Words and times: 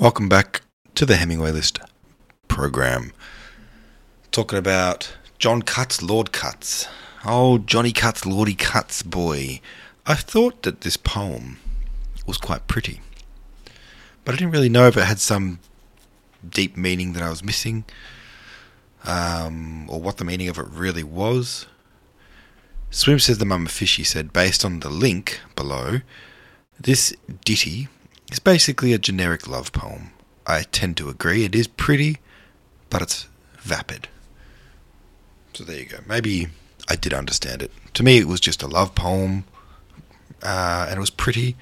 Welcome 0.00 0.30
back 0.30 0.62
to 0.94 1.04
the 1.04 1.16
Hemingway 1.16 1.50
List 1.50 1.78
program. 2.48 3.12
Talking 4.30 4.58
about 4.58 5.12
John 5.38 5.60
Cutts, 5.60 6.02
Lord 6.02 6.32
Cutts. 6.32 6.88
Oh, 7.26 7.58
Johnny 7.58 7.92
Cutts, 7.92 8.24
Lordy 8.24 8.54
Cutts, 8.54 9.02
boy. 9.02 9.60
I 10.06 10.14
thought 10.14 10.62
that 10.62 10.80
this 10.80 10.96
poem 10.96 11.58
was 12.26 12.38
quite 12.38 12.66
pretty, 12.66 13.02
but 14.24 14.34
I 14.34 14.38
didn't 14.38 14.52
really 14.52 14.70
know 14.70 14.86
if 14.86 14.96
it 14.96 15.04
had 15.04 15.20
some 15.20 15.58
deep 16.48 16.78
meaning 16.78 17.12
that 17.12 17.22
I 17.22 17.28
was 17.28 17.44
missing, 17.44 17.84
um, 19.04 19.86
or 19.90 20.00
what 20.00 20.16
the 20.16 20.24
meaning 20.24 20.48
of 20.48 20.56
it 20.56 20.66
really 20.66 21.04
was. 21.04 21.66
Swim 22.90 23.18
says 23.18 23.36
the 23.36 23.44
mama 23.44 23.68
fishy 23.68 24.04
said, 24.04 24.32
based 24.32 24.64
on 24.64 24.80
the 24.80 24.88
link 24.88 25.40
below, 25.54 26.00
this 26.80 27.14
ditty 27.44 27.88
is 28.30 28.38
basically 28.38 28.92
a 28.92 28.98
generic 28.98 29.46
love 29.48 29.72
poem. 29.72 30.10
I 30.46 30.62
tend 30.62 30.96
to 30.98 31.08
agree. 31.08 31.44
It 31.44 31.54
is 31.54 31.66
pretty, 31.66 32.18
but 32.88 33.02
it's 33.02 33.28
vapid. 33.58 34.08
So 35.52 35.64
there 35.64 35.78
you 35.78 35.86
go. 35.86 35.98
Maybe 36.06 36.48
I 36.88 36.96
did 36.96 37.12
understand 37.12 37.62
it. 37.62 37.70
To 37.94 38.02
me, 38.02 38.18
it 38.18 38.26
was 38.26 38.40
just 38.40 38.62
a 38.62 38.66
love 38.66 38.94
poem, 38.94 39.44
uh, 40.42 40.86
and 40.88 40.96
it 40.96 41.00
was 41.00 41.10
pretty, 41.10 41.56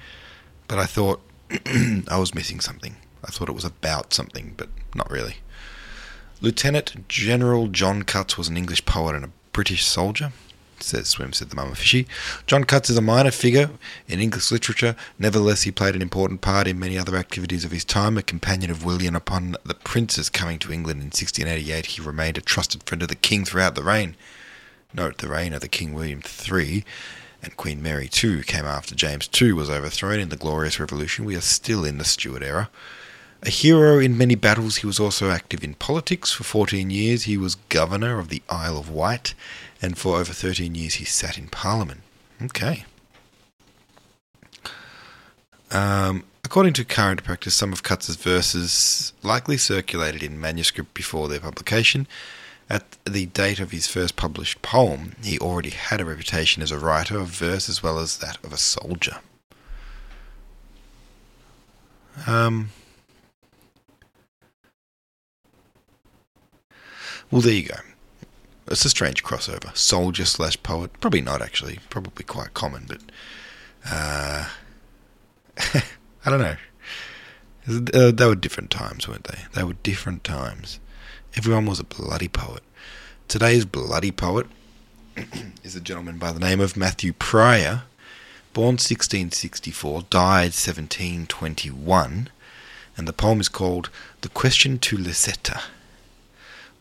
but 0.67 0.79
I 0.79 0.85
thought 0.85 1.21
I 2.07 2.17
was 2.17 2.35
missing 2.35 2.59
something. 2.59 2.95
I 3.23 3.31
thought 3.31 3.49
it 3.49 3.55
was 3.55 3.65
about 3.65 4.13
something, 4.13 4.53
but 4.55 4.69
not 4.95 5.09
really. 5.11 5.37
Lieutenant 6.41 7.07
General 7.09 7.67
John 7.67 8.03
Cutts 8.03 8.37
was 8.37 8.47
an 8.47 8.55
English 8.55 8.85
poet 8.85 9.15
and 9.15 9.25
a 9.25 9.31
British 9.51 9.85
soldier 9.85 10.31
says 10.83 11.07
Swim, 11.07 11.33
said 11.33 11.49
the 11.49 11.55
mama 11.55 11.75
fishy. 11.75 12.07
John 12.47 12.63
Cutts 12.63 12.89
is 12.89 12.97
a 12.97 13.01
minor 13.01 13.31
figure 13.31 13.69
in 14.07 14.19
English 14.19 14.51
literature. 14.51 14.95
Nevertheless, 15.17 15.63
he 15.63 15.71
played 15.71 15.95
an 15.95 16.01
important 16.01 16.41
part 16.41 16.67
in 16.67 16.79
many 16.79 16.97
other 16.97 17.15
activities 17.15 17.65
of 17.65 17.71
his 17.71 17.85
time. 17.85 18.17
A 18.17 18.21
companion 18.21 18.71
of 18.71 18.85
William 18.85 19.15
upon 19.15 19.55
the 19.63 19.73
prince's 19.73 20.29
coming 20.29 20.59
to 20.59 20.71
England 20.71 20.99
in 20.99 21.07
1688, 21.07 21.85
he 21.85 22.01
remained 22.01 22.37
a 22.37 22.41
trusted 22.41 22.83
friend 22.83 23.01
of 23.01 23.09
the 23.09 23.15
king 23.15 23.45
throughout 23.45 23.75
the 23.75 23.83
reign. 23.83 24.15
Note 24.93 25.19
the 25.19 25.29
reign 25.29 25.53
of 25.53 25.61
the 25.61 25.67
King 25.67 25.93
William 25.93 26.21
III 26.23 26.83
and 27.41 27.55
Queen 27.55 27.81
Mary 27.81 28.09
II 28.23 28.43
came 28.43 28.65
after 28.65 28.95
James 28.95 29.29
II 29.39 29.53
was 29.53 29.69
overthrown 29.69 30.19
in 30.19 30.29
the 30.29 30.35
Glorious 30.35 30.79
Revolution. 30.79 31.25
We 31.25 31.35
are 31.35 31.41
still 31.41 31.85
in 31.85 31.97
the 31.97 32.05
Stuart 32.05 32.43
era. 32.43 32.69
A 33.43 33.49
hero 33.49 33.99
in 33.99 34.17
many 34.17 34.35
battles, 34.35 34.77
he 34.77 34.87
was 34.87 34.99
also 34.99 35.31
active 35.31 35.63
in 35.63 35.73
politics. 35.75 36.31
For 36.31 36.43
14 36.43 36.89
years, 36.89 37.23
he 37.23 37.37
was 37.37 37.55
governor 37.55 38.19
of 38.19 38.27
the 38.27 38.41
Isle 38.49 38.77
of 38.77 38.89
Wight 38.89 39.33
and 39.81 39.97
for 39.97 40.17
over 40.17 40.33
13 40.33 40.75
years 40.75 40.95
he 40.95 41.05
sat 41.05 41.37
in 41.37 41.47
Parliament. 41.47 42.01
Okay. 42.41 42.85
Um, 45.71 46.23
according 46.43 46.73
to 46.73 46.85
current 46.85 47.23
practice, 47.23 47.55
some 47.55 47.71
of 47.71 47.83
Cutts's 47.83 48.15
verses 48.15 49.13
likely 49.23 49.57
circulated 49.57 50.23
in 50.23 50.39
manuscript 50.39 50.93
before 50.93 51.27
their 51.27 51.39
publication. 51.39 52.07
At 52.69 52.97
the 53.03 53.25
date 53.27 53.59
of 53.59 53.71
his 53.71 53.87
first 53.87 54.15
published 54.15 54.61
poem, 54.61 55.15
he 55.23 55.39
already 55.39 55.71
had 55.71 56.01
a 56.01 56.05
reputation 56.05 56.61
as 56.61 56.71
a 56.71 56.77
writer 56.77 57.17
of 57.17 57.29
verse 57.29 57.67
as 57.67 57.81
well 57.81 57.97
as 57.97 58.17
that 58.17 58.37
of 58.43 58.53
a 58.53 58.57
soldier. 58.57 59.17
Um, 62.27 62.69
well, 67.31 67.41
there 67.41 67.53
you 67.53 67.63
go. 67.63 67.75
It's 68.67 68.85
a 68.85 68.89
strange 68.89 69.23
crossover. 69.23 69.75
Soldier 69.75 70.25
slash 70.25 70.61
poet. 70.61 70.91
Probably 70.99 71.21
not, 71.21 71.41
actually. 71.41 71.79
Probably 71.89 72.23
quite 72.23 72.53
common, 72.53 72.85
but. 72.87 73.01
Uh, 73.89 74.49
I 76.25 76.29
don't 76.29 76.41
know. 76.41 76.55
Uh, 77.93 78.11
they 78.11 78.25
were 78.25 78.35
different 78.35 78.71
times, 78.71 79.07
weren't 79.07 79.25
they? 79.25 79.39
They 79.53 79.63
were 79.63 79.73
different 79.83 80.23
times. 80.23 80.79
Everyone 81.35 81.65
was 81.65 81.79
a 81.79 81.83
bloody 81.83 82.27
poet. 82.27 82.63
Today's 83.27 83.65
bloody 83.65 84.11
poet 84.11 84.47
is 85.63 85.75
a 85.75 85.81
gentleman 85.81 86.17
by 86.17 86.31
the 86.31 86.39
name 86.39 86.59
of 86.59 86.75
Matthew 86.75 87.13
Prior, 87.13 87.83
born 88.53 88.73
1664, 88.73 90.03
died 90.09 90.53
1721, 90.53 92.29
and 92.97 93.07
the 93.07 93.13
poem 93.13 93.39
is 93.39 93.49
called 93.49 93.89
The 94.21 94.29
Question 94.29 94.79
to 94.79 94.97
Lisetta. 94.97 95.61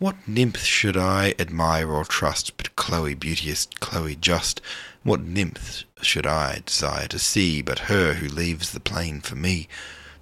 What 0.01 0.29
nymph 0.29 0.63
should 0.63 0.97
I 0.97 1.35
admire 1.41 1.91
or 1.91 2.05
trust 2.05 2.57
but 2.57 2.77
Chloe 2.77 3.15
beauteous, 3.15 3.67
Chloe 3.81 4.15
just? 4.15 4.61
What 5.03 5.23
nymph 5.23 5.83
should 6.03 6.25
I 6.25 6.63
desire 6.65 7.09
to 7.09 7.19
see 7.19 7.63
but 7.63 7.91
her 7.91 8.15
who 8.15 8.29
leaves 8.29 8.71
the 8.71 8.79
plain 8.79 9.21
for 9.21 9.35
me? 9.35 9.67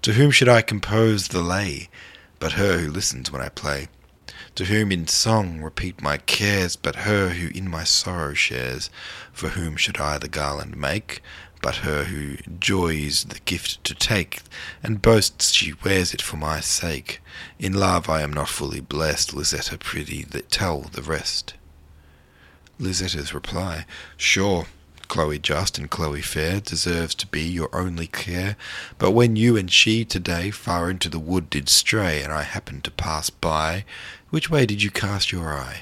To 0.00 0.14
whom 0.14 0.31
should 0.31 0.48
I 0.48 0.62
compose 0.62 1.28
the 1.28 1.42
lay 1.42 1.91
but 2.38 2.53
her 2.53 2.78
who 2.78 2.91
listens 2.91 3.31
when 3.31 3.42
I 3.42 3.50
play? 3.50 3.88
To 4.54 4.64
whom 4.64 4.91
in 4.91 5.09
song 5.09 5.60
repeat 5.60 6.00
my 6.00 6.16
cares 6.16 6.75
but 6.75 7.04
her 7.04 7.28
who 7.34 7.48
in 7.48 7.69
my 7.69 7.84
sorrow 7.84 8.32
shares? 8.32 8.88
For 9.31 9.50
whom 9.50 9.76
should 9.76 9.98
I 9.98 10.16
the 10.16 10.26
garland 10.26 10.78
make 10.78 11.20
but 11.66 11.78
her 11.78 12.04
who 12.04 12.37
joys 12.60 13.25
the 13.25 13.41
gift 13.41 13.82
to 13.82 13.93
take, 13.93 14.41
and 14.84 15.03
boasts 15.03 15.50
she 15.50 15.75
wears 15.84 16.15
it 16.15 16.22
for 16.22 16.37
my 16.37 16.60
sake. 16.60 17.21
In 17.59 17.72
love 17.72 18.09
I 18.09 18.22
am 18.22 18.32
not 18.32 18.49
fully 18.49 18.78
blessed, 18.78 19.34
Lisetta 19.34 19.76
prithee 19.76 20.22
that 20.31 20.49
tell 20.49 20.82
the 20.82 21.03
rest. 21.03 21.55
Lisetta's 22.78 23.34
reply, 23.34 23.84
Sure, 24.16 24.66
Chloe 25.09 25.41
just 25.41 25.76
and 25.76 25.91
Chloe 25.91 26.22
fair 26.22 26.60
deserves 26.60 27.16
to 27.16 27.26
be 27.26 27.43
your 27.43 27.75
only 27.75 28.06
care, 28.06 28.55
but 28.97 29.10
when 29.10 29.34
you 29.34 29.56
and 29.56 29.69
she 29.69 30.05
today 30.05 30.53
far 30.53 30.88
into 30.88 31.09
the 31.09 31.19
wood 31.19 31.50
did 31.50 31.69
stray, 31.69 32.22
and 32.22 32.32
I 32.32 32.43
happened 32.43 32.84
to 32.84 32.93
pass 32.93 33.28
by, 33.28 33.84
which 34.31 34.49
way 34.49 34.66
did 34.66 34.84
you 34.84 34.93
cast 34.93 35.32
your 35.32 35.53
eye? 35.53 35.81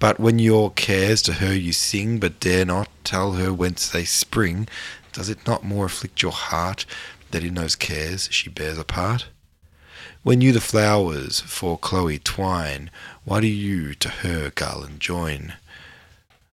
But 0.00 0.18
when 0.18 0.38
your 0.38 0.70
cares 0.70 1.20
to 1.22 1.34
her 1.34 1.54
you 1.54 1.74
sing, 1.74 2.18
but 2.18 2.40
dare 2.40 2.64
not 2.64 2.88
tell 3.04 3.32
her 3.32 3.52
whence 3.52 3.86
they 3.86 4.06
spring, 4.06 4.66
does 5.12 5.28
it 5.28 5.46
not 5.46 5.64
more 5.64 5.86
afflict 5.86 6.22
your 6.22 6.32
heart 6.32 6.86
that 7.30 7.44
in 7.44 7.54
those 7.54 7.76
cares 7.76 8.28
she 8.30 8.50
bears 8.50 8.78
a 8.78 8.84
part? 8.84 9.28
When 10.22 10.40
you 10.40 10.52
the 10.52 10.60
flowers 10.60 11.40
for 11.40 11.78
Chloe 11.78 12.18
twine, 12.18 12.90
why 13.24 13.40
do 13.40 13.46
you 13.46 13.94
to 13.94 14.08
her 14.08 14.50
garland 14.50 15.00
join? 15.00 15.54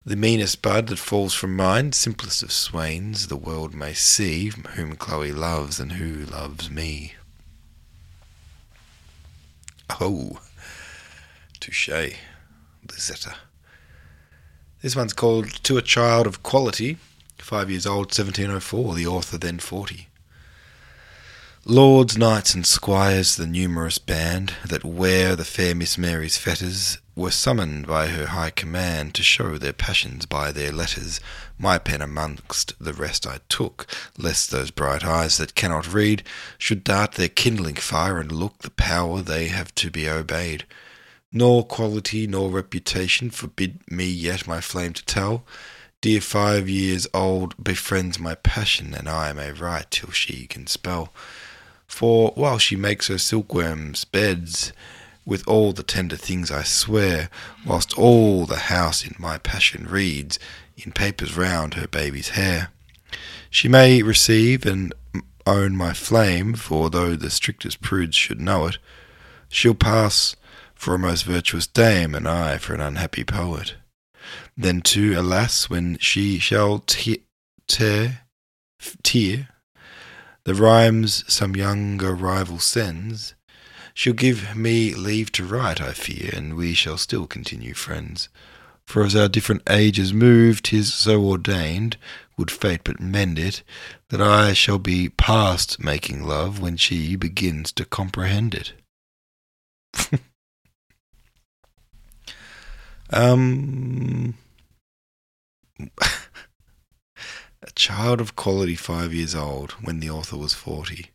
The 0.04 0.16
meanest 0.16 0.62
bud 0.62 0.86
that 0.88 0.98
falls 0.98 1.34
from 1.34 1.56
mine, 1.56 1.92
simplest 1.92 2.42
of 2.42 2.52
swains, 2.52 3.26
the 3.26 3.36
world 3.36 3.74
may 3.74 3.92
see, 3.92 4.48
whom 4.48 4.96
Chloe 4.96 5.30
loves 5.30 5.78
and 5.78 5.92
who 5.92 6.24
loves 6.24 6.70
me. 6.70 7.14
Oh, 10.00 10.40
touche, 11.60 12.14
Lisetta. 12.86 13.34
This 14.80 14.96
one's 14.96 15.12
called 15.12 15.62
To 15.64 15.76
a 15.76 15.82
Child 15.82 16.26
of 16.26 16.42
Quality, 16.42 16.96
Five 17.40 17.70
years 17.70 17.86
old, 17.86 18.06
1704, 18.06 18.94
the 18.94 19.06
author 19.06 19.38
then 19.38 19.58
40. 19.58 20.08
Lords, 21.66 22.16
knights, 22.16 22.54
and 22.54 22.66
squires, 22.66 23.36
the 23.36 23.46
numerous 23.46 23.98
band 23.98 24.54
that 24.66 24.82
wear 24.82 25.36
the 25.36 25.44
fair 25.44 25.74
Miss 25.74 25.98
Mary's 25.98 26.38
fetters, 26.38 26.98
were 27.14 27.30
summoned 27.30 27.86
by 27.86 28.06
her 28.06 28.26
high 28.28 28.48
command 28.48 29.14
to 29.14 29.22
show 29.22 29.58
their 29.58 29.74
passions 29.74 30.24
by 30.24 30.52
their 30.52 30.72
letters. 30.72 31.20
My 31.58 31.76
pen 31.76 32.00
amongst 32.00 32.72
the 32.82 32.94
rest 32.94 33.26
I 33.26 33.40
took, 33.50 33.86
lest 34.16 34.50
those 34.50 34.70
bright 34.70 35.04
eyes 35.04 35.36
that 35.36 35.54
cannot 35.54 35.92
read 35.92 36.22
should 36.56 36.82
dart 36.82 37.12
their 37.12 37.28
kindling 37.28 37.74
fire 37.74 38.18
and 38.18 38.32
look 38.32 38.58
the 38.58 38.70
power 38.70 39.20
they 39.20 39.48
have 39.48 39.74
to 39.76 39.90
be 39.90 40.08
obeyed. 40.08 40.64
Nor 41.30 41.66
quality 41.66 42.26
nor 42.26 42.50
reputation 42.50 43.28
forbid 43.28 43.80
me 43.90 44.06
yet 44.06 44.46
my 44.46 44.62
flame 44.62 44.94
to 44.94 45.04
tell. 45.04 45.44
Dear 46.02 46.22
five 46.22 46.66
years 46.66 47.06
old 47.12 47.62
befriends 47.62 48.18
my 48.18 48.34
passion, 48.34 48.94
and 48.94 49.06
I 49.06 49.34
may 49.34 49.52
write 49.52 49.90
till 49.90 50.10
she 50.12 50.46
can 50.46 50.66
spell. 50.66 51.12
For 51.86 52.32
while 52.36 52.56
she 52.56 52.74
makes 52.74 53.08
her 53.08 53.18
silkworms' 53.18 54.06
beds, 54.06 54.72
with 55.26 55.46
all 55.46 55.74
the 55.74 55.82
tender 55.82 56.16
things 56.16 56.50
I 56.50 56.62
swear, 56.62 57.28
whilst 57.66 57.98
all 57.98 58.46
the 58.46 58.70
house 58.72 59.04
in 59.04 59.14
my 59.18 59.36
passion 59.36 59.86
reads, 59.90 60.38
in 60.74 60.92
papers 60.92 61.36
round 61.36 61.74
her 61.74 61.86
baby's 61.86 62.30
hair, 62.30 62.70
she 63.50 63.68
may 63.68 64.02
receive 64.02 64.64
and 64.64 64.94
own 65.46 65.76
my 65.76 65.92
flame, 65.92 66.54
for 66.54 66.88
though 66.88 67.14
the 67.14 67.28
strictest 67.28 67.82
prudes 67.82 68.16
should 68.16 68.40
know 68.40 68.68
it, 68.68 68.78
she'll 69.50 69.74
pass 69.74 70.34
for 70.74 70.94
a 70.94 70.98
most 70.98 71.24
virtuous 71.24 71.66
dame, 71.66 72.14
and 72.14 72.26
I 72.26 72.56
for 72.56 72.72
an 72.72 72.80
unhappy 72.80 73.22
poet. 73.22 73.74
Then 74.60 74.82
too, 74.82 75.18
alas, 75.18 75.70
when 75.70 75.96
she 76.00 76.38
shall 76.38 76.80
tear, 76.80 77.16
tear 77.66 79.48
the 80.44 80.54
rhymes 80.54 81.24
some 81.32 81.56
younger 81.56 82.14
rival 82.14 82.58
sends, 82.58 83.34
she'll 83.94 84.12
give 84.12 84.54
me 84.54 84.92
leave 84.92 85.32
to 85.32 85.46
write, 85.46 85.80
I 85.80 85.94
fear, 85.94 86.30
and 86.34 86.58
we 86.58 86.74
shall 86.74 86.98
still 86.98 87.26
continue 87.26 87.72
friends. 87.72 88.28
For 88.84 89.02
as 89.02 89.16
our 89.16 89.30
different 89.30 89.62
ages 89.66 90.12
move, 90.12 90.60
'tis 90.60 90.92
so 90.92 91.24
ordained, 91.24 91.96
would 92.36 92.50
fate 92.50 92.82
but 92.84 93.00
mend 93.00 93.38
it, 93.38 93.62
that 94.10 94.20
I 94.20 94.52
shall 94.52 94.78
be 94.78 95.08
past 95.08 95.80
making 95.80 96.26
love 96.26 96.60
when 96.60 96.76
she 96.76 97.16
begins 97.16 97.72
to 97.72 97.86
comprehend 97.86 98.54
it. 98.54 98.74
um, 103.10 104.34
a 107.62 107.70
child 107.74 108.20
of 108.20 108.36
quality 108.36 108.74
five 108.74 109.14
years 109.14 109.34
old 109.34 109.72
when 109.82 110.00
the 110.00 110.10
author 110.10 110.36
was 110.36 110.54
40. 110.54 111.10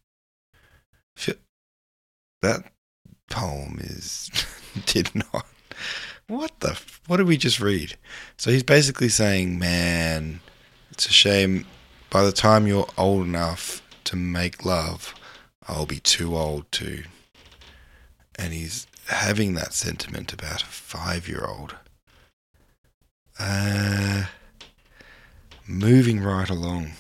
That 2.42 2.64
poem 3.30 3.80
is 3.80 4.30
did 4.86 5.10
not. 5.16 5.48
What 6.28 6.60
the? 6.60 6.80
What 7.08 7.18
did 7.18 7.26
we 7.26 7.38
just 7.38 7.60
read? 7.60 7.98
So 8.38 8.52
he's 8.52 8.62
basically 8.62 9.10
saying, 9.10 9.58
man, 9.58 10.42
it's 10.92 11.08
a 11.08 11.12
shame. 11.12 11.66
By 12.12 12.24
the 12.24 12.32
time 12.32 12.68
you're 12.68 12.88
old 13.00 13.26
enough 13.26 13.82
to 14.04 14.16
make 14.16 14.64
love, 14.64 15.16
I'll 15.68 15.88
be 15.88 16.00
too 16.00 16.36
old 16.36 16.72
to. 16.74 17.04
And 18.38 18.54
he's 18.54 18.86
having 19.08 19.56
that 19.56 19.74
sentiment 19.74 20.34
about 20.34 20.62
a 20.62 20.68
five-year-old. 20.68 21.76
Uh, 23.40 24.26
moving 25.68 26.22
right 26.22 26.50
along. 26.50 26.92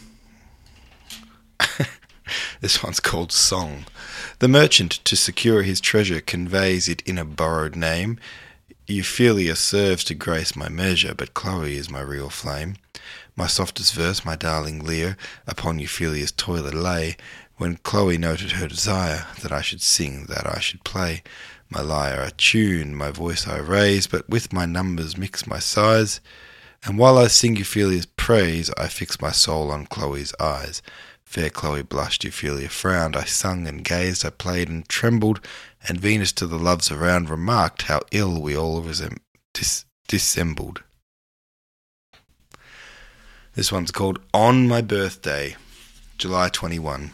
this 2.62 2.84
one's 2.84 3.00
called 3.00 3.32
Song. 3.32 3.86
The 4.40 4.48
merchant, 4.48 4.92
to 5.06 5.16
secure 5.16 5.62
his 5.62 5.80
treasure, 5.80 6.22
conveys 6.22 6.90
it 6.90 7.02
in 7.02 7.18
a 7.18 7.26
borrowed 7.26 7.76
name. 7.76 8.20
Ophelia 8.90 9.56
serves 9.56 10.04
to 10.06 10.16
grace 10.16 10.56
my 10.56 10.70
measure, 10.70 11.14
but 11.16 11.34
Chloe 11.34 11.78
is 11.78 11.90
my 11.90 12.02
real 12.02 12.30
flame. 12.30 12.76
My 13.36 13.48
softest 13.48 13.94
verse, 13.94 14.24
my 14.24 14.36
darling 14.36 14.84
Lear, 14.84 15.18
upon 15.48 15.80
Ophelia's 15.80 16.32
toilet 16.32 16.74
lay, 16.74 17.18
when 17.58 17.78
Chloe 17.78 18.18
noted 18.18 18.54
her 18.54 18.68
desire, 18.68 19.26
that 19.42 19.52
I 19.52 19.62
should 19.62 19.82
sing, 19.82 20.26
that 20.26 20.46
I 20.46 20.60
should 20.60 20.84
play. 20.84 21.24
My 21.70 21.82
lyre 21.82 22.22
I 22.22 22.32
tune, 22.38 22.96
my 22.96 23.12
voice 23.12 23.48
I 23.48 23.58
raise, 23.58 24.08
but 24.08 24.30
with 24.30 24.54
my 24.54 24.66
numbers 24.66 25.18
mix 25.18 25.48
my 25.48 25.60
sighs. 25.60 26.20
And 26.86 27.00
while 27.00 27.18
I 27.18 27.28
sing 27.28 27.58
Ophelia's 27.58 28.06
praise, 28.06 28.70
I 28.78 28.88
fix 28.88 29.20
my 29.20 29.32
soul 29.32 29.72
on 29.72 29.88
Chloe's 29.88 30.36
eyes. 30.40 30.84
Fair 31.24 31.50
Chloe 31.50 31.82
blushed, 31.82 32.24
Ophelia 32.24 32.70
frowned. 32.70 33.16
I 33.16 33.24
sung 33.24 33.68
and 33.68 33.84
gazed, 33.84 34.24
I 34.24 34.30
played 34.30 34.70
and 34.70 34.88
trembled, 34.88 35.42
and 35.88 36.00
Venus 36.00 36.32
to 36.34 36.46
the 36.46 36.60
loves 36.60 36.92
around 36.92 37.30
remarked 37.30 37.84
how 37.84 38.02
ill 38.12 38.40
we 38.40 38.56
all 38.56 38.84
resem- 38.84 39.18
dis- 39.54 39.86
dissembled. 40.08 40.84
This 43.56 43.72
one's 43.72 43.92
called 43.92 44.20
On 44.32 44.68
My 44.68 44.82
Birthday, 44.82 45.56
July 46.20 46.50
21. 46.50 47.12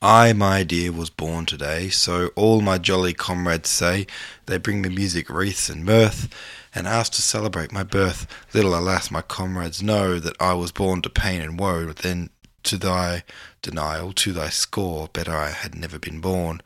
I, 0.00 0.32
my 0.32 0.62
dear, 0.62 0.92
was 0.92 1.10
born 1.10 1.44
today, 1.44 1.88
so 1.88 2.28
all 2.36 2.60
my 2.60 2.78
jolly 2.78 3.14
comrades 3.14 3.68
say. 3.68 4.06
They 4.46 4.56
bring 4.56 4.80
me 4.80 4.90
music, 4.90 5.28
wreaths, 5.28 5.68
and 5.68 5.84
mirth, 5.84 6.28
and 6.72 6.86
ask 6.86 7.12
to 7.14 7.22
celebrate 7.22 7.72
my 7.72 7.82
birth. 7.82 8.28
Little, 8.54 8.78
alas, 8.78 9.10
my 9.10 9.22
comrades 9.22 9.82
know 9.82 10.20
that 10.20 10.36
I 10.38 10.52
was 10.52 10.70
born 10.70 11.02
to 11.02 11.10
pain 11.10 11.40
and 11.40 11.58
woe. 11.58 11.86
Then 11.86 12.30
to 12.62 12.76
thy 12.76 13.24
denial, 13.60 14.12
to 14.12 14.32
thy 14.32 14.50
score, 14.50 15.08
better 15.08 15.34
I 15.36 15.50
had 15.50 15.74
never 15.74 15.98
been 15.98 16.20
born. 16.20 16.60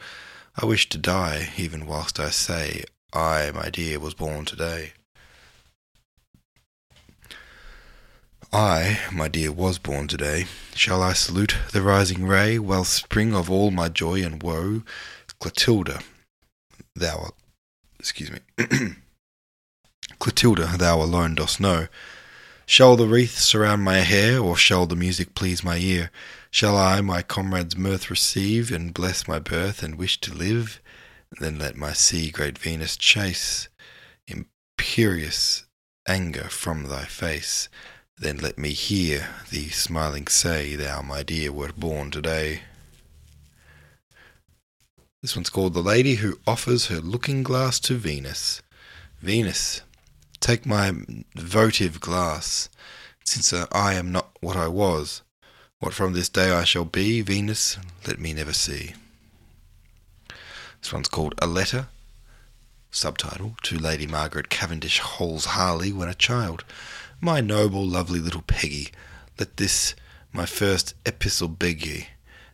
I 0.60 0.66
wish 0.66 0.90
to 0.90 0.98
die, 0.98 1.52
even 1.56 1.86
whilst 1.86 2.20
I 2.20 2.28
say, 2.28 2.84
I, 3.14 3.50
my 3.54 3.70
dear, 3.70 3.98
was 3.98 4.12
born 4.12 4.44
today. 4.44 4.92
I, 8.54 8.98
my 9.10 9.28
dear, 9.28 9.50
was 9.50 9.78
born 9.78 10.08
today. 10.08 10.44
Shall 10.74 11.02
I 11.02 11.14
salute 11.14 11.56
the 11.72 11.80
rising 11.80 12.26
ray, 12.26 12.58
wellspring 12.58 13.34
of 13.34 13.50
all 13.50 13.70
my 13.70 13.88
joy 13.88 14.22
and 14.22 14.42
woe? 14.42 14.82
Clotilda, 15.40 16.00
thou, 16.94 17.30
excuse 17.98 18.30
me, 18.30 18.40
Clotilda, 20.18 20.76
thou 20.76 21.00
alone 21.00 21.34
dost 21.34 21.60
know. 21.60 21.88
Shall 22.66 22.94
the 22.96 23.06
wreath 23.06 23.38
surround 23.38 23.84
my 23.84 24.00
hair, 24.00 24.38
or 24.38 24.54
shall 24.54 24.84
the 24.84 24.96
music 24.96 25.34
please 25.34 25.64
my 25.64 25.78
ear? 25.78 26.10
Shall 26.50 26.76
I 26.76 27.00
my 27.00 27.22
comrade's 27.22 27.74
mirth 27.74 28.10
receive, 28.10 28.70
and 28.70 28.92
bless 28.92 29.26
my 29.26 29.38
birth, 29.38 29.82
and 29.82 29.94
wish 29.94 30.20
to 30.20 30.34
live? 30.34 30.78
Then 31.40 31.58
let 31.58 31.74
my 31.74 31.94
sea 31.94 32.30
great 32.30 32.58
Venus 32.58 32.98
chase 32.98 33.68
imperious 34.28 35.64
anger 36.06 36.44
from 36.50 36.84
thy 36.84 37.04
face. 37.04 37.70
Then 38.18 38.38
let 38.38 38.58
me 38.58 38.70
hear 38.70 39.28
thee 39.50 39.68
smiling 39.68 40.26
say, 40.28 40.76
Thou, 40.76 41.02
my 41.02 41.22
dear, 41.22 41.50
wert 41.50 41.76
born 41.76 42.10
today. 42.10 42.62
This 45.22 45.36
one's 45.36 45.50
called 45.50 45.74
The 45.74 45.82
Lady 45.82 46.16
Who 46.16 46.38
Offers 46.46 46.86
Her 46.86 47.00
Looking 47.00 47.42
Glass 47.42 47.78
to 47.80 47.94
Venus. 47.94 48.60
Venus, 49.20 49.82
take 50.40 50.66
my 50.66 50.92
votive 51.36 52.00
glass, 52.00 52.68
since 53.24 53.52
I 53.52 53.94
am 53.94 54.10
not 54.10 54.30
what 54.40 54.56
I 54.56 54.68
was. 54.68 55.22
What 55.78 55.94
from 55.94 56.12
this 56.12 56.28
day 56.28 56.50
I 56.50 56.64
shall 56.64 56.84
be, 56.84 57.22
Venus, 57.22 57.78
let 58.06 58.18
me 58.20 58.32
never 58.32 58.52
see. 58.52 58.94
This 60.80 60.92
one's 60.92 61.08
called 61.08 61.34
A 61.38 61.46
Letter. 61.46 61.86
Subtitle 62.90 63.56
To 63.62 63.78
Lady 63.78 64.06
Margaret 64.06 64.50
Cavendish 64.50 64.98
Holles 64.98 65.46
Harley 65.46 65.92
when 65.92 66.08
a 66.08 66.14
child. 66.14 66.64
My 67.24 67.40
noble, 67.40 67.86
lovely 67.86 68.18
little 68.18 68.42
Peggy, 68.42 68.90
let 69.38 69.56
this 69.56 69.94
my 70.32 70.44
first 70.44 70.94
epistle 71.06 71.46
beg 71.46 71.86
ye, 71.86 72.08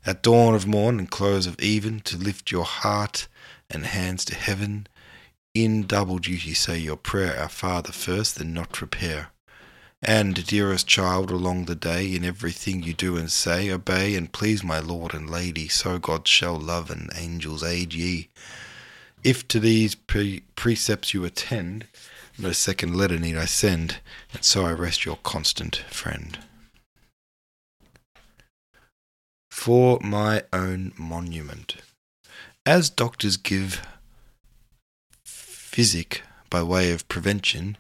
at 0.05 0.23
dawn 0.23 0.55
of 0.55 0.67
morn 0.67 0.99
and 0.99 1.11
close 1.11 1.47
of 1.47 1.59
even, 1.59 2.01
to 2.01 2.19
lift 2.19 2.51
your 2.51 2.67
heart 2.67 3.29
and 3.71 3.87
hands 3.87 4.27
to 4.27 4.35
heaven. 4.35 4.87
In 5.55 5.87
double 5.87 6.19
duty 6.19 6.53
say 6.53 6.77
your 6.77 6.99
prayer, 6.99 7.41
Our 7.41 7.49
Father 7.49 7.93
first, 7.93 8.37
then 8.37 8.53
not 8.53 8.83
repair. 8.83 9.31
And, 10.03 10.47
dearest 10.47 10.87
child, 10.87 11.31
along 11.31 11.65
the 11.65 11.75
day, 11.75 12.15
in 12.15 12.23
everything 12.23 12.83
you 12.83 12.93
do 12.93 13.17
and 13.17 13.33
say, 13.33 13.71
obey 13.71 14.15
and 14.17 14.31
please 14.31 14.63
my 14.63 14.81
Lord 14.81 15.15
and 15.15 15.31
Lady, 15.31 15.69
so 15.69 15.99
God 15.99 16.29
shall 16.29 16.61
love 16.61 16.91
and 16.91 17.11
angels 17.17 17.65
aid 17.65 17.95
ye. 17.95 18.29
If 19.25 19.49
to 19.49 19.61
these 19.61 19.95
pre- 19.95 20.43
precepts 20.57 21.15
you 21.15 21.25
attend, 21.25 21.87
no 22.39 22.53
second 22.53 22.97
letter 22.97 23.19
need 23.19 23.37
I 23.37 23.47
send, 23.47 23.99
and 24.33 24.45
so 24.45 24.65
I 24.65 24.73
rest 24.73 25.05
your 25.05 25.19
constant 25.23 25.77
friend. 25.91 26.39
For 29.51 29.99
my 30.01 30.45
own 30.53 30.93
monument. 30.97 31.77
As 32.65 32.91
doctors 32.91 33.37
give 33.37 33.83
physic 35.25 36.23
by 36.49 36.63
way 36.63 36.93
of 36.93 37.09
prevention, 37.09 37.77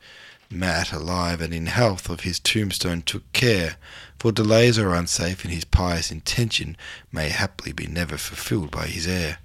Matt, 0.51 0.93
alive 0.93 1.41
and 1.41 1.53
in 1.53 1.67
health, 1.67 2.09
of 2.09 2.21
his 2.21 2.41
tombstone 2.41 3.03
took 3.03 3.31
care, 3.33 3.77
for 4.19 4.33
delays 4.33 4.79
are 4.79 4.95
unsafe, 4.95 5.45
and 5.45 5.53
his 5.53 5.65
pious 5.65 6.11
intention 6.11 6.77
may 7.13 7.29
haply 7.29 7.73
be 7.73 7.87
never 7.87 8.17
fulfilled 8.17 8.71
by 8.71 8.87
his 8.87 9.07
heir. 9.07 9.39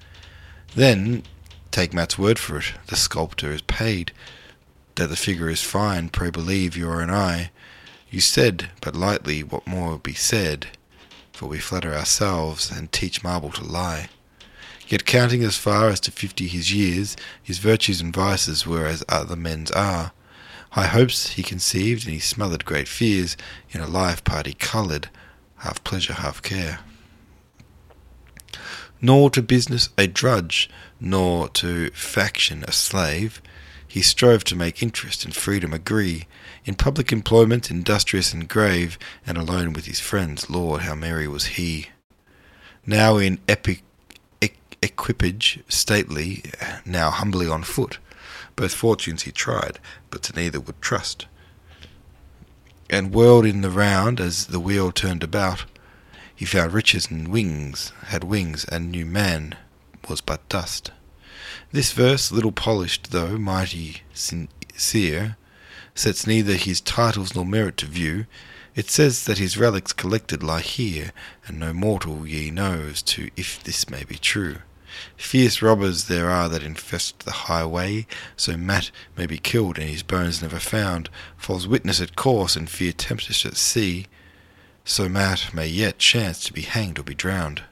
Then, 0.75 1.23
take 1.71 1.93
Matt's 1.93 2.17
word 2.17 2.39
for 2.39 2.57
it, 2.57 2.73
the 2.87 2.95
sculptor 2.95 3.51
is 3.51 3.61
paid, 3.61 4.13
that 4.95 5.07
the 5.07 5.15
figure 5.15 5.49
is 5.49 5.61
fine, 5.61 6.09
pray 6.09 6.29
believe 6.29 6.77
your 6.77 7.01
own 7.01 7.09
eye. 7.09 7.51
You 8.09 8.19
said, 8.19 8.69
but 8.81 8.95
lightly, 8.95 9.41
what 9.43 9.65
more 9.65 9.97
be 9.97 10.13
said, 10.13 10.67
for 11.31 11.47
we 11.47 11.59
flatter 11.59 11.93
ourselves 11.93 12.71
and 12.71 12.91
teach 12.91 13.23
marble 13.23 13.51
to 13.51 13.63
lie. 13.63 14.09
Yet 14.87 15.05
counting 15.05 15.43
as 15.43 15.57
far 15.57 15.89
as 15.89 15.99
to 16.01 16.11
fifty 16.11 16.47
his 16.47 16.71
years, 16.71 17.15
his 17.41 17.57
virtues 17.57 18.01
and 18.01 18.13
vices 18.13 18.67
were 18.67 18.85
as 18.85 19.03
other 19.09 19.35
men's 19.35 19.71
are. 19.71 20.11
High 20.71 20.87
hopes 20.87 21.31
he 21.33 21.43
conceived, 21.43 22.05
and 22.05 22.13
he 22.13 22.19
smothered 22.19 22.65
great 22.65 22.87
fears 22.87 23.37
in 23.71 23.81
a 23.81 23.87
life 23.87 24.23
party 24.23 24.53
coloured, 24.53 25.09
half 25.57 25.83
pleasure, 25.83 26.13
half 26.13 26.41
care. 26.41 26.79
Nor 29.01 29.29
to 29.31 29.41
business 29.41 29.89
a 29.97 30.07
drudge, 30.07 30.69
nor 30.99 31.47
to 31.49 31.89
faction 31.91 32.63
a 32.67 32.71
slave, 32.71 33.41
he 33.93 34.01
strove 34.01 34.43
to 34.43 34.55
make 34.55 34.81
interest 34.81 35.23
and 35.23 35.35
freedom 35.35 35.71
agree. 35.71 36.25
In 36.65 36.73
public 36.73 37.11
employment, 37.11 37.69
industrious 37.69 38.33
and 38.33 38.49
grave, 38.49 38.97
and 39.23 39.37
alone 39.37 39.71
with 39.71 39.85
his 39.85 39.99
friends, 39.99 40.49
Lord, 40.49 40.81
how 40.81 40.95
merry 40.95 41.27
was 41.27 41.61
he! 41.61 41.89
Now 42.87 43.17
in 43.17 43.37
epic 43.47 43.83
equipage, 44.81 45.59
stately, 45.67 46.41
now 46.83 47.11
humbly 47.11 47.47
on 47.47 47.61
foot. 47.61 47.99
Both 48.55 48.73
fortunes 48.73 49.21
he 49.23 49.31
tried, 49.31 49.77
but 50.09 50.23
to 50.23 50.35
neither 50.35 50.59
would 50.59 50.81
trust. 50.81 51.27
And 52.89 53.13
whirled 53.13 53.45
in 53.45 53.61
the 53.61 53.69
round 53.69 54.19
as 54.19 54.47
the 54.47 54.59
wheel 54.59 54.91
turned 54.91 55.21
about, 55.21 55.65
he 56.35 56.45
found 56.45 56.73
riches 56.73 57.11
and 57.11 57.27
wings, 57.27 57.93
had 58.07 58.23
wings, 58.23 58.65
and 58.65 58.89
knew 58.89 59.05
man 59.05 59.55
was 60.09 60.19
but 60.19 60.49
dust. 60.49 60.89
This 61.71 61.91
verse, 61.91 62.31
little 62.31 62.51
polished 62.51 63.11
though 63.11 63.37
mighty 63.37 64.03
sincere, 64.13 65.37
sets 65.95 66.25
neither 66.25 66.53
his 66.53 66.81
titles 66.81 67.35
nor 67.35 67.45
merit 67.45 67.77
to 67.77 67.85
view. 67.85 68.25
It 68.75 68.89
says 68.89 69.25
that 69.25 69.37
his 69.37 69.57
relics 69.57 69.93
collected 69.93 70.41
lie 70.41 70.61
here, 70.61 71.11
and 71.45 71.59
no 71.59 71.73
mortal 71.73 72.27
ye 72.27 72.49
knows 72.49 73.01
to 73.03 73.29
if 73.35 73.63
this 73.63 73.89
may 73.89 74.03
be 74.03 74.15
true. 74.15 74.57
Fierce 75.17 75.61
robbers 75.61 76.05
there 76.05 76.29
are 76.29 76.49
that 76.49 76.63
infest 76.63 77.19
the 77.19 77.31
highway, 77.31 78.05
so 78.35 78.55
Mat 78.57 78.91
may 79.17 79.25
be 79.25 79.37
killed 79.37 79.77
and 79.77 79.89
his 79.89 80.03
bones 80.03 80.41
never 80.41 80.59
found. 80.59 81.09
Falls 81.37 81.67
witness 81.67 82.01
at 82.01 82.15
course 82.15 82.55
and 82.55 82.69
fear 82.69 82.93
tempest 82.93 83.45
at 83.45 83.57
sea, 83.57 84.07
so 84.85 85.09
Mat 85.09 85.53
may 85.53 85.67
yet 85.67 85.97
chance 85.97 86.43
to 86.43 86.53
be 86.53 86.61
hanged 86.61 86.99
or 86.99 87.03
be 87.03 87.15
drowned. 87.15 87.63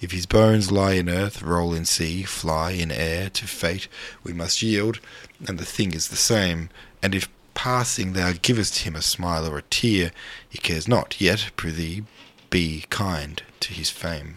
If 0.00 0.12
his 0.12 0.26
bones 0.26 0.70
lie 0.70 0.92
in 0.92 1.08
earth, 1.08 1.42
roll 1.42 1.74
in 1.74 1.84
sea, 1.84 2.22
fly 2.22 2.72
in 2.72 2.90
air, 2.92 3.30
to 3.30 3.46
fate 3.46 3.88
we 4.22 4.32
must 4.32 4.62
yield, 4.62 5.00
and 5.46 5.58
the 5.58 5.64
thing 5.64 5.92
is 5.92 6.08
the 6.08 6.16
same. 6.16 6.70
And 7.02 7.14
if 7.14 7.28
passing 7.54 8.12
thou 8.12 8.32
givest 8.40 8.80
him 8.80 8.94
a 8.94 9.02
smile 9.02 9.46
or 9.46 9.58
a 9.58 9.62
tear, 9.62 10.12
he 10.48 10.58
cares 10.58 10.86
not, 10.86 11.20
yet, 11.20 11.50
prithee, 11.56 12.04
be 12.50 12.84
kind 12.90 13.42
to 13.60 13.72
his 13.72 13.90
fame. 13.90 14.36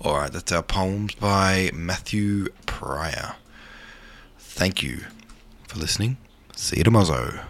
Alright, 0.00 0.32
that's 0.32 0.52
our 0.52 0.62
poems 0.62 1.14
by 1.14 1.70
Matthew 1.72 2.48
Prior. 2.66 3.36
Thank 4.38 4.82
you 4.82 5.04
for 5.66 5.78
listening. 5.78 6.16
See 6.54 6.78
you 6.78 6.84
tomorrow. 6.84 7.40